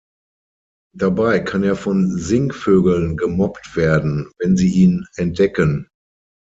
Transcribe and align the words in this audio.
Dabei 0.97 1.41
kann 1.41 1.61
er 1.63 1.75
von 1.75 2.09
Singvögeln 2.17 3.17
gemobbt 3.17 3.75
werden, 3.75 4.31
wenn 4.39 4.57
sie 4.57 4.71
ihn 4.73 5.05
entdecken. 5.15 5.89